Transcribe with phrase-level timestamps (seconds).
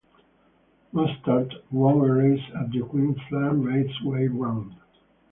[0.91, 4.73] Mostert won a race at the Queensland Raceway round.